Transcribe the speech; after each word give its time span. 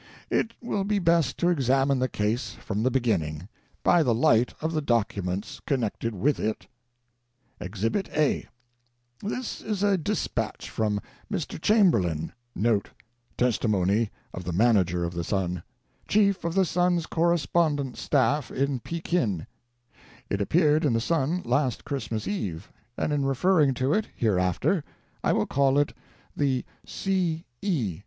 It 0.31 0.55
will 0.63 0.83
be 0.83 0.97
best 0.97 1.37
to 1.37 1.49
examine 1.49 1.99
the 1.99 2.09
case 2.09 2.53
from 2.53 2.81
the 2.81 2.89
beginning, 2.89 3.47
by 3.83 4.01
the 4.01 4.15
light 4.15 4.51
of 4.59 4.73
the 4.73 4.81
documents 4.81 5.59
connected 5.67 6.15
with 6.15 6.39
it. 6.39 6.65
EXHIBIT 7.59 8.09
A. 8.17 8.47
This 9.21 9.61
is 9.61 9.83
a 9.83 9.99
dispatch 9.99 10.71
from 10.71 11.01
Mr. 11.31 11.61
Chamberlain,* 11.61 12.33
chief 12.57 13.53
of 16.49 16.55
the 16.55 16.65
Sun's 16.65 17.05
correspondence 17.05 18.01
staff 18.01 18.49
in 18.49 18.79
Pekin. 18.79 19.45
It 20.31 20.41
appeared 20.41 20.83
in 20.83 20.93
the 20.93 20.99
Sun 20.99 21.43
last 21.45 21.85
Christmas 21.85 22.27
Eve, 22.27 22.71
and 22.97 23.13
in 23.13 23.23
referring 23.23 23.75
to 23.75 23.93
it 23.93 24.07
hereafter 24.15 24.83
I 25.23 25.33
will 25.33 25.45
call 25.45 25.77
it 25.77 25.93
the 26.35 26.65
"C. 26.87 27.45
E. 27.61 27.99